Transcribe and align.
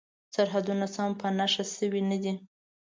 سرحدونه 0.35 0.85
سم 0.95 1.09
په 1.21 1.27
نښه 1.37 1.63
شوي 1.75 2.01
نه 2.09 2.17
دي. 2.23 2.33